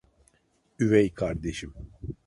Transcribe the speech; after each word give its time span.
Üvey 0.79 1.13
kardeşim. 1.13 1.73